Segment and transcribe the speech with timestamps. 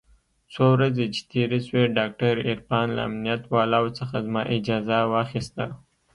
[0.53, 5.65] څو ورځې چې تېرې سوې ډاکتر عرفان له امنيت والاو څخه زما اجازه واخيسته.